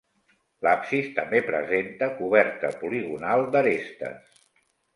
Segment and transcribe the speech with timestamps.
[0.67, 4.45] L'absis també presenta coberta poligonal d'arestes.